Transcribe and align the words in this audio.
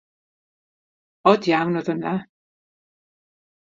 Od 1.33 1.51
iawn 1.53 1.79
oedd 1.83 1.93
hynna. 1.95 2.17